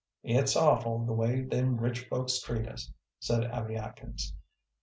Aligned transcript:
"It's 0.23 0.55
awful 0.55 1.05
the 1.05 1.13
way 1.13 1.41
them 1.43 1.77
rich 1.77 2.05
folks 2.05 2.39
treat 2.39 2.67
us," 2.67 2.91
said 3.19 3.43
Abby 3.43 3.75
Atkins. 3.75 4.33